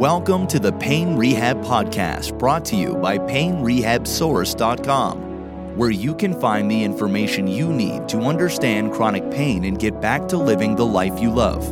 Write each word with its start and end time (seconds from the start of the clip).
Welcome 0.00 0.46
to 0.46 0.58
the 0.58 0.72
Pain 0.72 1.14
Rehab 1.14 1.60
Podcast, 1.60 2.38
brought 2.38 2.64
to 2.64 2.74
you 2.74 2.94
by 2.94 3.18
PainRehabSource.com, 3.18 5.76
where 5.76 5.90
you 5.90 6.14
can 6.14 6.40
find 6.40 6.70
the 6.70 6.82
information 6.82 7.46
you 7.46 7.70
need 7.70 8.08
to 8.08 8.20
understand 8.20 8.94
chronic 8.94 9.30
pain 9.30 9.64
and 9.64 9.78
get 9.78 10.00
back 10.00 10.26
to 10.28 10.38
living 10.38 10.74
the 10.74 10.86
life 10.86 11.20
you 11.20 11.30
love. 11.30 11.70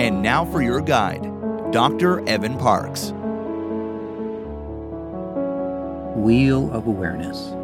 And 0.00 0.20
now 0.20 0.44
for 0.44 0.62
your 0.62 0.80
guide, 0.80 1.22
Dr. 1.70 2.28
Evan 2.28 2.58
Parks. 2.58 3.12
Wheel 6.16 6.72
of 6.72 6.88
Awareness. 6.88 7.54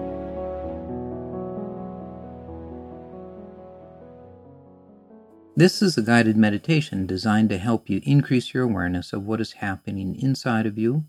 This 5.57 5.83
is 5.83 5.99
a 5.99 6.03
guided 6.03 6.37
meditation 6.37 7.07
designed 7.07 7.49
to 7.51 7.59
help 7.59 7.91
you 7.91 8.01
increase 8.05 8.55
your 8.55 8.63
awareness 8.63 9.13
of 9.13 9.27
what 9.27 9.41
is 9.41 9.55
happening 9.55 10.15
inside 10.15 10.65
of 10.65 10.79
you, 10.79 11.07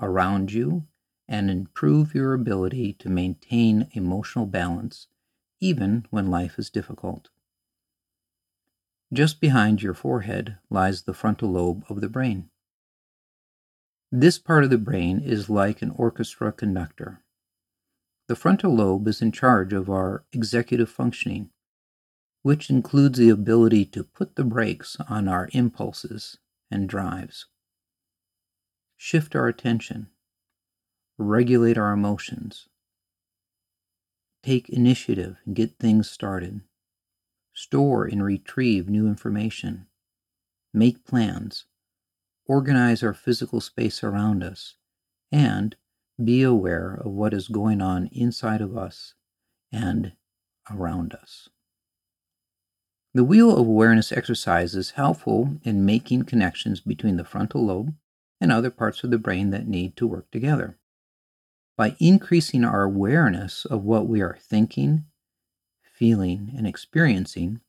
around 0.00 0.52
you, 0.52 0.86
and 1.28 1.48
improve 1.48 2.14
your 2.14 2.34
ability 2.34 2.92
to 2.94 3.08
maintain 3.08 3.88
emotional 3.92 4.46
balance 4.46 5.06
even 5.60 6.04
when 6.10 6.26
life 6.26 6.58
is 6.58 6.70
difficult. 6.70 7.28
Just 9.12 9.40
behind 9.40 9.80
your 9.80 9.94
forehead 9.94 10.58
lies 10.68 11.02
the 11.02 11.14
frontal 11.14 11.52
lobe 11.52 11.84
of 11.88 12.00
the 12.00 12.08
brain. 12.08 12.50
This 14.10 14.38
part 14.40 14.64
of 14.64 14.70
the 14.70 14.76
brain 14.76 15.20
is 15.20 15.48
like 15.48 15.82
an 15.82 15.92
orchestra 15.96 16.50
conductor. 16.50 17.22
The 18.26 18.36
frontal 18.36 18.74
lobe 18.74 19.06
is 19.06 19.22
in 19.22 19.30
charge 19.30 19.72
of 19.72 19.88
our 19.88 20.24
executive 20.32 20.90
functioning 20.90 21.50
which 22.42 22.70
includes 22.70 23.18
the 23.18 23.30
ability 23.30 23.84
to 23.84 24.04
put 24.04 24.36
the 24.36 24.44
brakes 24.44 24.96
on 25.08 25.28
our 25.28 25.48
impulses 25.52 26.38
and 26.70 26.88
drives, 26.88 27.46
shift 28.96 29.34
our 29.34 29.48
attention, 29.48 30.08
regulate 31.18 31.78
our 31.78 31.92
emotions, 31.92 32.68
take 34.42 34.68
initiative. 34.68 35.36
And 35.46 35.54
get 35.54 35.78
things 35.78 36.10
started, 36.10 36.62
store 37.54 38.06
and 38.06 38.24
retrieve 38.24 38.88
new 38.88 39.06
information, 39.06 39.86
make 40.72 41.04
plans, 41.04 41.66
organize 42.46 43.02
our 43.02 43.14
physical 43.14 43.60
space 43.60 44.02
around 44.02 44.42
us, 44.42 44.76
and 45.30 45.76
be 46.22 46.42
aware 46.42 46.94
of 46.94 47.12
what 47.12 47.32
is 47.34 47.48
going 47.48 47.80
on 47.80 48.08
inside 48.12 48.60
of 48.60 48.76
us 48.76 49.14
and 49.70 50.12
around 50.70 51.14
us. 51.14 51.48
The 53.14 53.24
Wheel 53.24 53.50
of 53.50 53.66
Awareness 53.66 54.10
exercise 54.10 54.74
is 54.74 54.92
helpful 54.92 55.58
in 55.64 55.84
making 55.84 56.24
connections 56.24 56.80
between 56.80 57.18
the 57.18 57.24
frontal 57.24 57.66
lobe 57.66 57.94
and 58.40 58.50
other 58.50 58.70
parts 58.70 59.04
of 59.04 59.10
the 59.10 59.18
brain 59.18 59.50
that 59.50 59.68
need 59.68 59.96
to 59.98 60.06
work 60.06 60.30
together. 60.30 60.78
By 61.76 61.94
increasing 61.98 62.64
our 62.64 62.84
awareness 62.84 63.66
of 63.66 63.84
what 63.84 64.06
we 64.06 64.22
are 64.22 64.38
thinking, 64.40 65.04
feeling, 65.82 66.54
and 66.56 66.66
experiencing, 66.66 67.60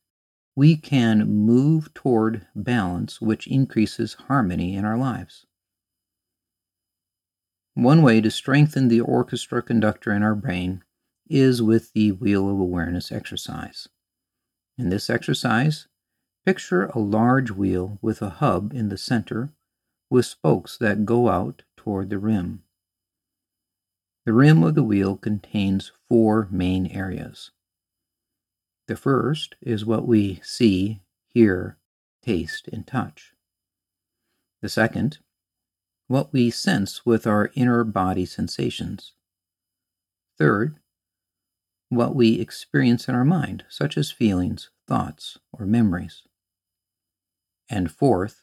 we 0.56 0.76
can 0.76 1.28
move 1.28 1.92
toward 1.92 2.46
balance, 2.54 3.20
which 3.20 3.46
increases 3.46 4.14
harmony 4.14 4.74
in 4.74 4.86
our 4.86 4.96
lives. 4.96 5.44
One 7.74 8.00
way 8.00 8.22
to 8.22 8.30
strengthen 8.30 8.88
the 8.88 9.00
orchestra 9.00 9.60
conductor 9.60 10.12
in 10.12 10.22
our 10.22 10.34
brain 10.34 10.84
is 11.28 11.60
with 11.60 11.92
the 11.92 12.12
Wheel 12.12 12.48
of 12.48 12.58
Awareness 12.58 13.12
exercise. 13.12 13.88
In 14.76 14.88
this 14.88 15.08
exercise, 15.08 15.86
picture 16.44 16.86
a 16.86 16.98
large 16.98 17.50
wheel 17.50 17.98
with 18.02 18.20
a 18.20 18.30
hub 18.30 18.72
in 18.74 18.88
the 18.88 18.98
center 18.98 19.52
with 20.10 20.26
spokes 20.26 20.76
that 20.78 21.04
go 21.04 21.28
out 21.28 21.62
toward 21.76 22.10
the 22.10 22.18
rim. 22.18 22.62
The 24.26 24.32
rim 24.32 24.62
of 24.62 24.74
the 24.74 24.82
wheel 24.82 25.16
contains 25.16 25.92
four 26.08 26.48
main 26.50 26.86
areas. 26.86 27.50
The 28.88 28.96
first 28.96 29.54
is 29.60 29.84
what 29.84 30.06
we 30.06 30.40
see, 30.42 31.02
hear, 31.28 31.78
taste, 32.22 32.68
and 32.68 32.86
touch. 32.86 33.32
The 34.60 34.68
second, 34.68 35.18
what 36.08 36.32
we 36.32 36.50
sense 36.50 37.06
with 37.06 37.26
our 37.26 37.50
inner 37.54 37.84
body 37.84 38.26
sensations. 38.26 39.12
Third, 40.38 40.76
what 41.88 42.14
we 42.14 42.40
experience 42.40 43.08
in 43.08 43.14
our 43.14 43.24
mind, 43.24 43.64
such 43.68 43.96
as 43.96 44.10
feelings, 44.10 44.70
thoughts, 44.86 45.38
or 45.52 45.66
memories. 45.66 46.22
And 47.68 47.90
fourth, 47.90 48.42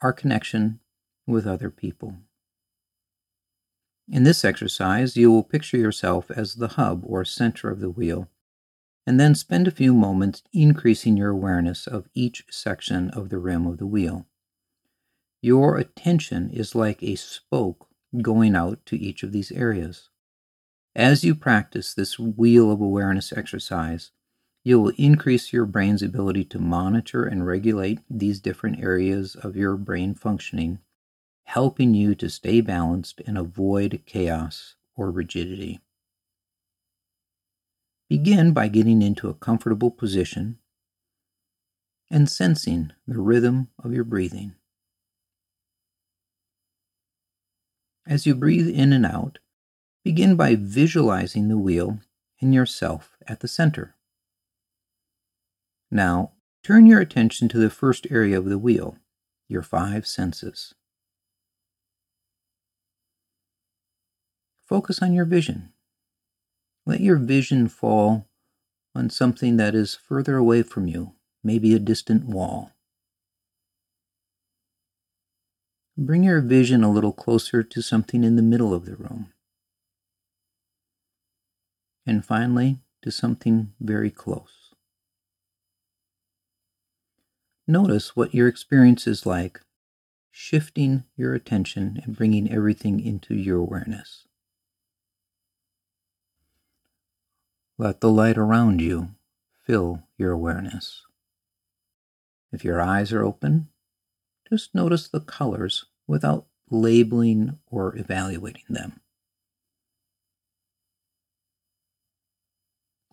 our 0.00 0.12
connection 0.12 0.80
with 1.26 1.46
other 1.46 1.70
people. 1.70 2.16
In 4.10 4.22
this 4.22 4.44
exercise, 4.44 5.16
you 5.16 5.30
will 5.30 5.42
picture 5.42 5.76
yourself 5.76 6.30
as 6.30 6.54
the 6.54 6.68
hub 6.68 7.02
or 7.04 7.24
center 7.24 7.70
of 7.70 7.80
the 7.80 7.90
wheel, 7.90 8.28
and 9.06 9.20
then 9.20 9.34
spend 9.34 9.68
a 9.68 9.72
few 9.72 9.92
moments 9.92 10.42
increasing 10.52 11.16
your 11.16 11.30
awareness 11.30 11.86
of 11.86 12.08
each 12.14 12.44
section 12.50 13.10
of 13.10 13.28
the 13.28 13.38
rim 13.38 13.66
of 13.66 13.78
the 13.78 13.86
wheel. 13.86 14.26
Your 15.42 15.76
attention 15.76 16.50
is 16.50 16.74
like 16.74 17.02
a 17.02 17.16
spoke 17.16 17.88
going 18.22 18.56
out 18.56 18.84
to 18.86 18.98
each 18.98 19.22
of 19.22 19.32
these 19.32 19.52
areas. 19.52 20.08
As 20.96 21.22
you 21.22 21.34
practice 21.34 21.94
this 21.94 22.18
wheel 22.18 22.72
of 22.72 22.80
awareness 22.80 23.32
exercise, 23.32 24.10
you 24.68 24.80
will 24.80 24.92
increase 24.96 25.52
your 25.52 25.64
brain's 25.64 26.02
ability 26.02 26.44
to 26.44 26.58
monitor 26.58 27.24
and 27.24 27.46
regulate 27.46 28.00
these 28.10 28.40
different 28.40 28.80
areas 28.82 29.34
of 29.34 29.56
your 29.56 29.76
brain 29.76 30.14
functioning, 30.14 30.78
helping 31.44 31.94
you 31.94 32.14
to 32.14 32.28
stay 32.28 32.60
balanced 32.60 33.20
and 33.26 33.38
avoid 33.38 34.02
chaos 34.06 34.76
or 34.94 35.10
rigidity. 35.10 35.80
Begin 38.08 38.52
by 38.52 38.68
getting 38.68 39.02
into 39.02 39.28
a 39.28 39.34
comfortable 39.34 39.90
position 39.90 40.58
and 42.10 42.28
sensing 42.28 42.92
the 43.06 43.20
rhythm 43.20 43.68
of 43.82 43.92
your 43.92 44.04
breathing. 44.04 44.54
As 48.06 48.26
you 48.26 48.34
breathe 48.34 48.68
in 48.68 48.92
and 48.92 49.06
out, 49.06 49.38
Begin 50.08 50.36
by 50.36 50.54
visualizing 50.54 51.48
the 51.48 51.58
wheel 51.58 51.98
and 52.40 52.54
yourself 52.54 53.18
at 53.26 53.40
the 53.40 53.46
center. 53.46 53.94
Now, 55.90 56.32
turn 56.62 56.86
your 56.86 57.00
attention 57.00 57.48
to 57.48 57.58
the 57.58 57.70
first 57.70 58.06
area 58.10 58.38
of 58.38 58.46
the 58.46 58.58
wheel, 58.58 58.98
your 59.48 59.62
five 59.62 60.06
senses. 60.06 60.74
Focus 64.66 65.00
on 65.00 65.14
your 65.14 65.24
vision. 65.24 65.72
Let 66.84 67.00
your 67.00 67.16
vision 67.16 67.68
fall 67.68 68.28
on 68.94 69.10
something 69.10 69.56
that 69.56 69.74
is 69.74 69.94
further 69.94 70.36
away 70.36 70.62
from 70.62 70.86
you, 70.86 71.14
maybe 71.42 71.74
a 71.74 71.78
distant 71.78 72.26
wall. 72.26 72.72
Bring 75.96 76.24
your 76.24 76.40
vision 76.40 76.84
a 76.84 76.90
little 76.90 77.12
closer 77.12 77.62
to 77.62 77.82
something 77.82 78.24
in 78.24 78.36
the 78.36 78.42
middle 78.42 78.74
of 78.74 78.84
the 78.84 78.94
room 78.96 79.32
and 82.08 82.24
finally 82.24 82.78
to 83.02 83.10
something 83.10 83.72
very 83.80 84.10
close. 84.10 84.67
Notice 87.70 88.16
what 88.16 88.34
your 88.34 88.48
experience 88.48 89.06
is 89.06 89.26
like, 89.26 89.60
shifting 90.30 91.04
your 91.18 91.34
attention 91.34 92.00
and 92.02 92.16
bringing 92.16 92.50
everything 92.50 92.98
into 92.98 93.34
your 93.34 93.58
awareness. 93.58 94.26
Let 97.76 98.00
the 98.00 98.10
light 98.10 98.38
around 98.38 98.80
you 98.80 99.10
fill 99.66 100.04
your 100.16 100.32
awareness. 100.32 101.02
If 102.50 102.64
your 102.64 102.80
eyes 102.80 103.12
are 103.12 103.22
open, 103.22 103.68
just 104.48 104.74
notice 104.74 105.06
the 105.06 105.20
colors 105.20 105.84
without 106.06 106.46
labeling 106.70 107.58
or 107.70 107.94
evaluating 107.98 108.64
them. 108.70 109.00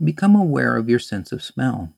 Become 0.02 0.38
aware 0.38 0.78
of 0.78 0.90
your 0.90 1.00
sense 1.00 1.34
of 1.34 1.44
smell. 1.44 1.95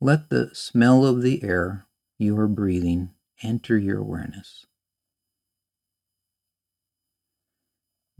Let 0.00 0.28
the 0.28 0.50
smell 0.52 1.06
of 1.06 1.22
the 1.22 1.42
air 1.42 1.86
you 2.18 2.38
are 2.38 2.48
breathing 2.48 3.10
enter 3.42 3.78
your 3.78 3.98
awareness. 3.98 4.66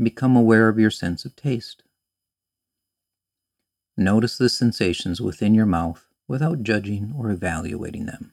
Become 0.03 0.37
aware 0.37 0.69
of 0.69 0.79
your 0.79 0.91
sense 0.91 1.25
of 1.25 1.37
taste. 1.37 1.83
Notice 3.97 4.39
the 4.39 4.49
sensations 4.49 5.21
within 5.21 5.55
your 5.55 5.67
mouth 5.67 6.07
without 6.29 6.63
judging 6.63 7.15
or 7.17 7.31
evaluating 7.31 8.07
them. 8.07 8.33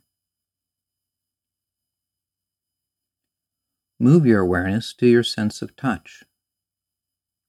Move 3.99 4.25
your 4.25 4.41
awareness 4.41 4.93
to 4.93 5.07
your 5.07 5.23
sense 5.23 5.61
of 5.61 5.75
touch, 5.75 6.23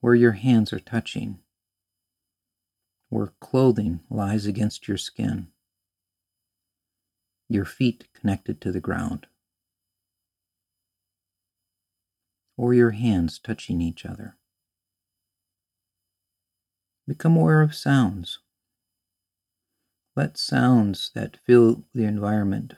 where 0.00 0.14
your 0.14 0.32
hands 0.32 0.72
are 0.72 0.80
touching 0.80 1.38
where 3.14 3.32
clothing 3.40 4.00
lies 4.10 4.44
against 4.44 4.88
your 4.88 4.96
skin, 4.96 5.46
your 7.48 7.64
feet 7.64 8.06
connected 8.14 8.60
to 8.60 8.72
the 8.72 8.80
ground. 8.80 9.26
or 12.56 12.74
your 12.74 12.92
hands 12.92 13.38
touching 13.38 13.80
each 13.80 14.06
other. 14.06 14.36
Become 17.06 17.36
aware 17.36 17.62
of 17.62 17.74
sounds. 17.74 18.38
Let 20.16 20.38
sounds 20.38 21.10
that 21.14 21.36
fill 21.44 21.84
the 21.92 22.04
environment 22.04 22.74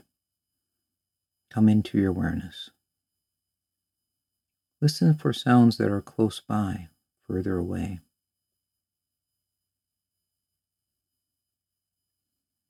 come 1.51 1.69
into 1.69 1.99
your 1.99 2.11
awareness. 2.11 2.71
Listen 4.81 5.15
for 5.15 5.33
sounds 5.33 5.77
that 5.77 5.91
are 5.91 6.03
close 6.03 6.41
by, 6.41 6.89
further 7.27 7.57
away. 7.57 8.01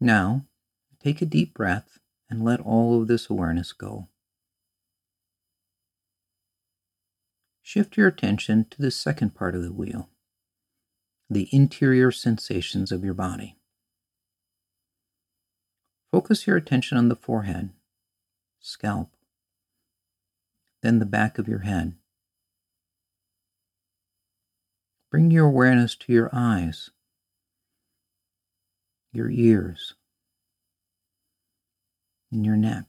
Now, 0.00 0.44
take 1.06 1.22
a 1.22 1.26
deep 1.26 1.54
breath 1.54 2.00
and 2.28 2.42
let 2.44 2.58
all 2.58 3.00
of 3.00 3.06
this 3.06 3.30
awareness 3.30 3.72
go. 3.72 4.08
Shift 7.62 7.96
your 7.96 8.08
attention 8.08 8.66
to 8.70 8.82
the 8.82 8.90
second 8.90 9.32
part 9.32 9.54
of 9.54 9.62
the 9.62 9.72
wheel, 9.72 10.10
the 11.30 11.48
interior 11.52 12.10
sensations 12.10 12.90
of 12.90 13.04
your 13.04 13.14
body. 13.14 13.56
Focus 16.10 16.44
your 16.44 16.56
attention 16.56 16.98
on 16.98 17.08
the 17.08 17.14
forehead, 17.14 17.70
scalp, 18.58 19.10
then 20.82 20.98
the 20.98 21.06
back 21.06 21.38
of 21.38 21.46
your 21.46 21.60
head. 21.60 21.94
Bring 25.12 25.30
your 25.30 25.46
awareness 25.46 25.94
to 25.94 26.12
your 26.12 26.30
eyes, 26.32 26.90
your 29.12 29.30
ears, 29.30 29.94
in 32.36 32.44
your 32.44 32.56
neck, 32.56 32.84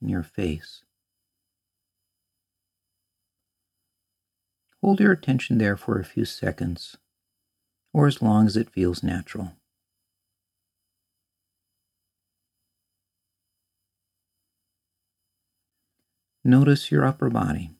in 0.00 0.08
your 0.08 0.22
face. 0.22 0.82
Hold 4.80 5.00
your 5.00 5.10
attention 5.12 5.58
there 5.58 5.76
for 5.76 5.98
a 5.98 6.04
few 6.04 6.24
seconds, 6.24 6.96
or 7.92 8.06
as 8.06 8.22
long 8.22 8.46
as 8.46 8.56
it 8.56 8.70
feels 8.70 9.02
natural. 9.02 9.52
Notice 16.44 16.92
your 16.92 17.04
upper 17.04 17.28
body, 17.28 17.72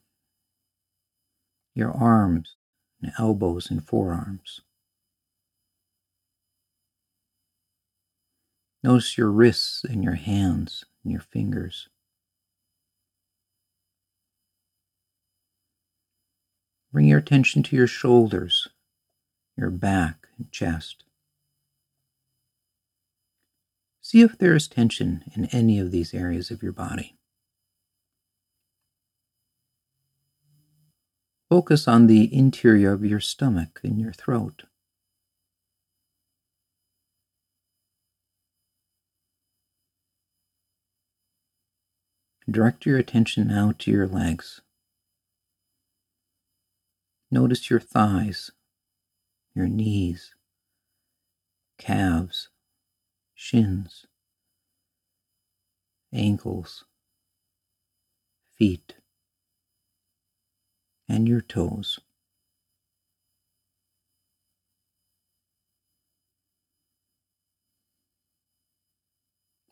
your 1.75 1.93
arms 1.93 2.57
and 3.01 3.13
elbows 3.17 3.71
and 3.71 3.83
forearms. 3.87 4.61
Notice 8.83 9.19
your 9.19 9.31
wrists 9.31 9.85
and 9.85 10.03
your 10.03 10.15
hands 10.15 10.85
and 11.05 11.13
your 11.13 11.21
fingers. 11.21 11.89
Bring 16.93 17.07
your 17.07 17.19
attention 17.19 17.63
to 17.65 17.77
your 17.77 17.87
shoulders, 17.87 18.69
your 19.57 19.71
back 19.71 20.27
and 20.39 20.51
chest. 20.51 21.05
See 24.01 24.23
if 24.23 24.37
there 24.39 24.57
is 24.57 24.67
tension 24.67 25.23
in 25.37 25.45
any 25.47 25.79
of 25.79 25.93
these 25.93 26.13
areas 26.15 26.51
of 26.51 26.63
your 26.63 26.73
body. 26.73 27.17
Focus 31.49 31.87
on 31.87 32.07
the 32.07 32.35
interior 32.35 32.93
of 32.93 33.05
your 33.05 33.21
stomach 33.21 33.81
and 33.85 34.01
your 34.01 34.13
throat. 34.13 34.65
Direct 42.51 42.85
your 42.85 42.99
attention 42.99 43.47
now 43.47 43.73
to 43.79 43.93
your 43.93 44.09
legs. 44.09 44.61
Notice 47.31 47.71
your 47.71 47.79
thighs, 47.79 48.51
your 49.55 49.69
knees, 49.69 50.35
calves, 51.79 52.49
shins, 53.35 54.05
ankles, 56.13 56.85
feet, 58.59 58.97
and 61.09 61.29
your 61.29 61.43
toes. 61.43 62.01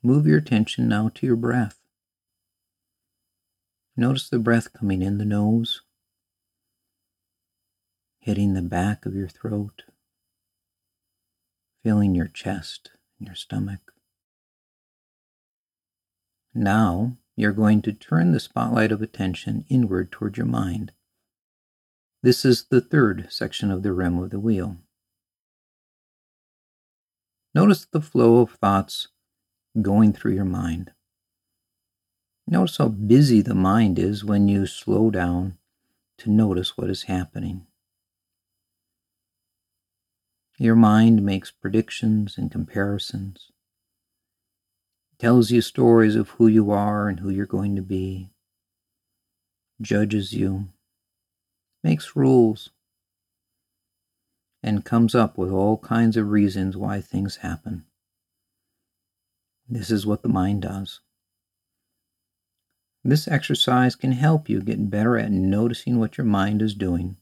Move 0.00 0.28
your 0.28 0.38
attention 0.38 0.86
now 0.86 1.10
to 1.12 1.26
your 1.26 1.34
breath. 1.34 1.77
Notice 3.98 4.28
the 4.28 4.38
breath 4.38 4.72
coming 4.72 5.02
in 5.02 5.18
the 5.18 5.24
nose, 5.24 5.82
hitting 8.20 8.54
the 8.54 8.62
back 8.62 9.04
of 9.04 9.16
your 9.16 9.26
throat, 9.26 9.82
feeling 11.82 12.14
your 12.14 12.28
chest 12.28 12.92
and 13.18 13.26
your 13.26 13.34
stomach. 13.34 13.80
Now 16.54 17.16
you're 17.34 17.50
going 17.50 17.82
to 17.82 17.92
turn 17.92 18.30
the 18.30 18.38
spotlight 18.38 18.92
of 18.92 19.02
attention 19.02 19.64
inward 19.68 20.12
toward 20.12 20.36
your 20.36 20.46
mind. 20.46 20.92
This 22.22 22.44
is 22.44 22.66
the 22.70 22.80
third 22.80 23.26
section 23.30 23.72
of 23.72 23.82
the 23.82 23.92
rim 23.92 24.16
of 24.20 24.30
the 24.30 24.38
wheel. 24.38 24.76
Notice 27.52 27.84
the 27.84 28.00
flow 28.00 28.42
of 28.42 28.52
thoughts 28.52 29.08
going 29.82 30.12
through 30.12 30.34
your 30.34 30.44
mind. 30.44 30.92
Notice 32.50 32.78
how 32.78 32.88
busy 32.88 33.42
the 33.42 33.54
mind 33.54 33.98
is 33.98 34.24
when 34.24 34.48
you 34.48 34.66
slow 34.66 35.10
down 35.10 35.58
to 36.16 36.30
notice 36.30 36.78
what 36.78 36.88
is 36.88 37.02
happening. 37.02 37.66
Your 40.56 40.74
mind 40.74 41.22
makes 41.22 41.50
predictions 41.50 42.38
and 42.38 42.50
comparisons, 42.50 43.52
tells 45.18 45.50
you 45.50 45.60
stories 45.60 46.16
of 46.16 46.30
who 46.30 46.46
you 46.46 46.70
are 46.70 47.10
and 47.10 47.20
who 47.20 47.28
you're 47.28 47.44
going 47.44 47.76
to 47.76 47.82
be, 47.82 48.30
judges 49.82 50.32
you, 50.32 50.70
makes 51.84 52.16
rules, 52.16 52.70
and 54.62 54.86
comes 54.86 55.14
up 55.14 55.36
with 55.36 55.50
all 55.50 55.76
kinds 55.76 56.16
of 56.16 56.30
reasons 56.30 56.78
why 56.78 57.02
things 57.02 57.36
happen. 57.36 57.84
This 59.68 59.90
is 59.90 60.06
what 60.06 60.22
the 60.22 60.30
mind 60.30 60.62
does. 60.62 61.00
This 63.08 63.26
exercise 63.26 63.96
can 63.96 64.12
help 64.12 64.50
you 64.50 64.60
get 64.60 64.90
better 64.90 65.16
at 65.16 65.32
noticing 65.32 65.98
what 65.98 66.18
your 66.18 66.26
mind 66.26 66.60
is 66.60 66.74
doing 66.74 67.16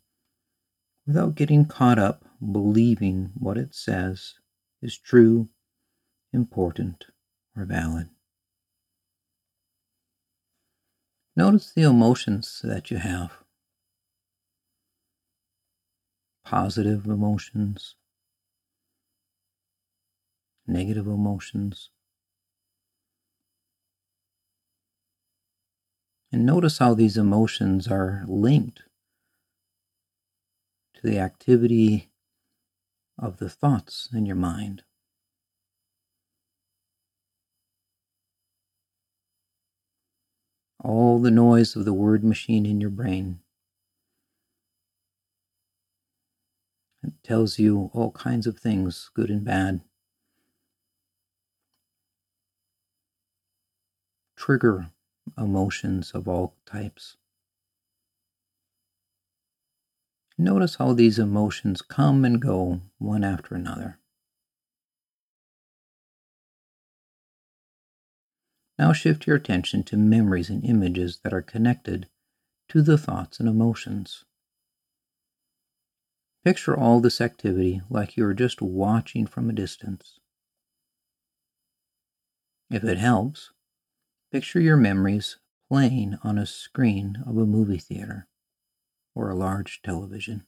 without 1.07 1.37
getting 1.37 1.65
caught 1.65 1.97
up 1.97 2.25
believing 2.41 3.31
what 3.39 3.57
it 3.57 3.73
says 3.73 4.35
is 4.83 4.99
true, 4.99 5.49
important, 6.33 7.05
or 7.57 7.65
valid. 7.65 8.09
Notice 11.37 11.71
the 11.71 11.83
emotions 11.83 12.61
that 12.65 12.91
you 12.91 12.97
have 12.97 13.35
positive 16.45 17.07
emotions, 17.07 17.95
negative 20.67 21.07
emotions. 21.07 21.91
And 26.33 26.45
notice 26.45 26.79
how 26.79 26.95
these 26.95 27.17
emotions 27.17 27.89
are 27.89 28.25
linked 28.27 28.83
to 30.95 31.07
the 31.07 31.19
activity 31.19 32.11
of 33.19 33.39
the 33.39 33.49
thoughts 33.49 34.09
in 34.13 34.27
your 34.27 34.37
mind. 34.37 34.83
All 40.83 41.21
the 41.21 41.31
noise 41.31 41.75
of 41.77 41.85
the 41.85 41.95
word 41.95 42.23
machine 42.23 42.67
in 42.67 42.81
your 42.81 42.91
brain. 42.91 43.41
It 47.03 47.15
tells 47.23 47.59
you 47.59 47.91
all 47.95 48.11
kinds 48.11 48.47
of 48.47 48.59
things, 48.59 49.11
good 49.15 49.31
and 49.31 49.45
bad. 49.45 49.81
Trigger 54.37 54.91
emotions 55.39 56.13
of 56.13 56.29
all 56.29 56.55
types. 56.67 57.17
Notice 60.39 60.75
how 60.77 60.93
these 60.93 61.19
emotions 61.19 61.81
come 61.81 62.25
and 62.25 62.41
go 62.41 62.81
one 62.99 63.25
after 63.25 63.55
another. 63.55 63.99
Now 68.79 68.93
shift 68.93 69.27
your 69.27 69.37
attention 69.37 69.83
to 69.85 69.97
memories 69.97 70.51
and 70.51 70.63
images 70.65 71.21
that 71.25 71.33
are 71.33 71.43
connected 71.43 72.09
to 72.69 72.83
the 72.83 72.99
thoughts 72.99 73.41
and 73.41 73.49
emotions. 73.49 74.25
Picture 76.45 76.77
all 76.77 77.01
this 77.01 77.21
activity 77.21 77.81
like 77.89 78.17
you 78.17 78.25
are 78.27 78.35
just 78.35 78.61
watching 78.61 79.27
from 79.27 79.49
a 79.49 79.55
distance. 79.55 80.21
If 82.71 82.85
it 82.85 82.99
helps, 82.99 83.51
Picture 84.33 84.61
your 84.61 84.77
memories 84.77 85.39
playing 85.69 86.19
on 86.23 86.37
a 86.37 86.47
screen 86.47 87.23
of 87.27 87.37
a 87.37 87.47
movie 87.47 87.79
theater 87.79 88.27
or 89.15 89.31
a 89.31 89.37
large 89.37 89.81
television. 89.83 90.47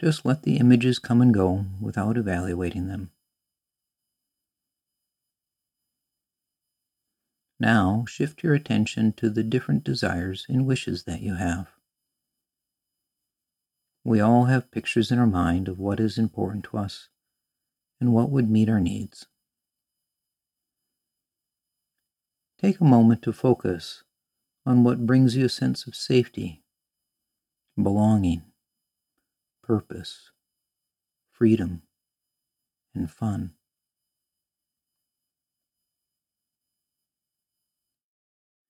Just 0.00 0.24
let 0.24 0.42
the 0.42 0.58
images 0.58 0.98
come 0.98 1.20
and 1.20 1.32
go 1.32 1.64
without 1.80 2.16
evaluating 2.16 2.88
them. 2.88 3.10
Now 7.60 8.04
shift 8.06 8.42
your 8.42 8.54
attention 8.54 9.12
to 9.14 9.30
the 9.30 9.42
different 9.42 9.82
desires 9.82 10.46
and 10.48 10.66
wishes 10.66 11.04
that 11.04 11.20
you 11.20 11.34
have. 11.34 11.77
We 14.04 14.20
all 14.20 14.46
have 14.46 14.70
pictures 14.70 15.10
in 15.10 15.18
our 15.18 15.26
mind 15.26 15.68
of 15.68 15.78
what 15.78 16.00
is 16.00 16.18
important 16.18 16.64
to 16.64 16.78
us 16.78 17.08
and 18.00 18.12
what 18.12 18.30
would 18.30 18.48
meet 18.48 18.68
our 18.68 18.80
needs. 18.80 19.26
Take 22.60 22.80
a 22.80 22.84
moment 22.84 23.22
to 23.22 23.32
focus 23.32 24.02
on 24.66 24.82
what 24.82 25.06
brings 25.06 25.36
you 25.36 25.46
a 25.46 25.48
sense 25.48 25.86
of 25.86 25.94
safety, 25.94 26.62
belonging, 27.80 28.42
purpose, 29.62 30.30
freedom, 31.30 31.82
and 32.94 33.10
fun. 33.10 33.52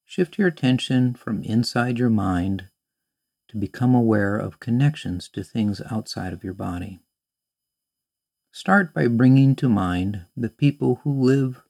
Shift 0.04 0.38
your 0.38 0.48
attention 0.48 1.14
from 1.14 1.42
inside 1.42 1.98
your 1.98 2.10
mind 2.10 2.68
to 3.48 3.56
become 3.56 3.94
aware 3.94 4.36
of 4.36 4.60
connections 4.60 5.28
to 5.30 5.42
things 5.42 5.80
outside 5.90 6.32
of 6.32 6.44
your 6.44 6.54
body. 6.54 7.00
Start 8.52 8.94
by 8.94 9.08
bringing 9.08 9.54
to 9.56 9.68
mind 9.68 10.26
the 10.36 10.48
people 10.48 11.00
who 11.04 11.22
live 11.22 11.62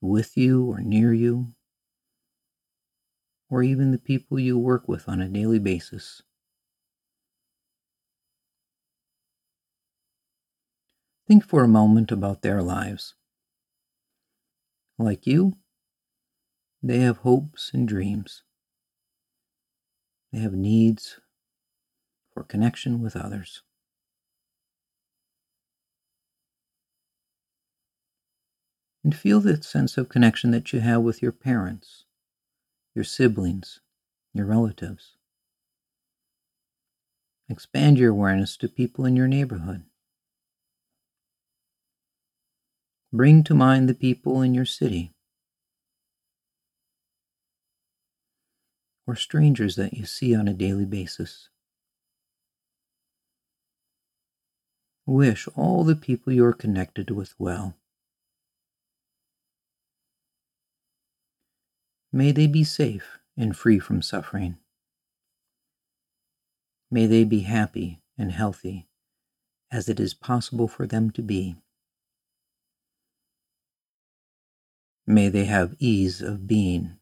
with 0.00 0.36
you 0.36 0.64
or 0.64 0.80
near 0.80 1.12
you, 1.12 1.54
or 3.48 3.62
even 3.62 3.92
the 3.92 3.98
people 3.98 4.38
you 4.38 4.58
work 4.58 4.88
with 4.88 5.08
on 5.08 5.20
a 5.20 5.28
daily 5.28 5.58
basis. 5.58 6.22
Think 11.26 11.44
for 11.44 11.62
a 11.62 11.68
moment 11.68 12.10
about 12.10 12.42
their 12.42 12.62
lives. 12.62 13.14
Like 14.98 15.26
you, 15.26 15.56
they 16.82 16.98
have 16.98 17.18
hopes 17.18 17.70
and 17.72 17.86
dreams. 17.86 18.42
They 20.32 20.40
have 20.40 20.54
needs 20.54 21.20
for 22.32 22.42
connection 22.42 23.02
with 23.02 23.16
others. 23.16 23.62
And 29.04 29.14
feel 29.14 29.40
the 29.40 29.62
sense 29.62 29.98
of 29.98 30.08
connection 30.08 30.52
that 30.52 30.72
you 30.72 30.80
have 30.80 31.02
with 31.02 31.20
your 31.20 31.32
parents, 31.32 32.04
your 32.94 33.04
siblings, 33.04 33.80
your 34.32 34.46
relatives. 34.46 35.16
Expand 37.48 37.98
your 37.98 38.12
awareness 38.12 38.56
to 38.58 38.68
people 38.68 39.04
in 39.04 39.16
your 39.16 39.28
neighborhood. 39.28 39.82
Bring 43.12 43.44
to 43.44 43.54
mind 43.54 43.88
the 43.88 43.94
people 43.94 44.40
in 44.40 44.54
your 44.54 44.64
city 44.64 45.11
or 49.12 49.16
strangers 49.16 49.76
that 49.76 49.92
you 49.92 50.06
see 50.06 50.34
on 50.34 50.48
a 50.48 50.54
daily 50.54 50.86
basis. 50.86 51.50
Wish 55.04 55.46
all 55.54 55.84
the 55.84 55.94
people 55.94 56.32
you 56.32 56.42
are 56.46 56.54
connected 56.54 57.10
with 57.10 57.34
well. 57.38 57.74
May 62.10 62.32
they 62.32 62.46
be 62.46 62.64
safe 62.64 63.18
and 63.36 63.54
free 63.54 63.78
from 63.78 64.00
suffering. 64.00 64.56
May 66.90 67.04
they 67.04 67.24
be 67.24 67.40
happy 67.40 68.00
and 68.16 68.32
healthy 68.32 68.88
as 69.70 69.90
it 69.90 70.00
is 70.00 70.14
possible 70.14 70.68
for 70.68 70.86
them 70.86 71.10
to 71.10 71.20
be. 71.20 71.56
May 75.06 75.28
they 75.28 75.44
have 75.44 75.76
ease 75.78 76.22
of 76.22 76.46
being 76.46 76.96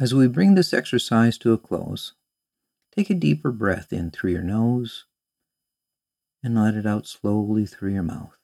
As 0.00 0.14
we 0.14 0.28
bring 0.28 0.54
this 0.54 0.72
exercise 0.72 1.36
to 1.36 1.52
a 1.52 1.58
close, 1.58 2.14
take 2.96 3.10
a 3.10 3.14
deeper 3.14 3.52
breath 3.52 3.92
in 3.92 4.10
through 4.10 4.30
your 4.30 4.42
nose 4.42 5.04
and 6.42 6.54
let 6.54 6.72
it 6.72 6.86
out 6.86 7.06
slowly 7.06 7.66
through 7.66 7.92
your 7.92 8.02
mouth. 8.02 8.38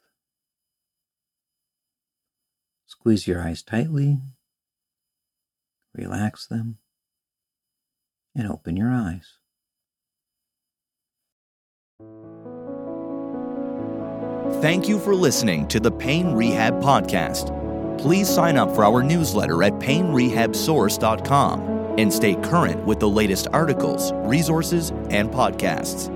Squeeze 2.86 3.26
your 3.26 3.40
eyes 3.40 3.62
tightly, 3.62 4.18
relax 5.94 6.46
them, 6.46 6.76
and 8.34 8.46
open 8.46 8.76
your 8.76 8.90
eyes. 8.90 9.38
Thank 14.60 14.88
you 14.88 14.98
for 14.98 15.14
listening 15.14 15.66
to 15.68 15.80
the 15.80 15.90
Pain 15.90 16.34
Rehab 16.34 16.82
Podcast 16.82 17.55
please 17.98 18.28
sign 18.28 18.56
up 18.56 18.74
for 18.74 18.84
our 18.84 19.02
newsletter 19.02 19.62
at 19.62 19.72
painrehabsource.com 19.74 21.60
and 21.98 22.12
stay 22.12 22.34
current 22.36 22.84
with 22.84 23.00
the 23.00 23.08
latest 23.08 23.48
articles, 23.52 24.12
resources, 24.14 24.90
and 25.10 25.30
podcasts. 25.30 26.15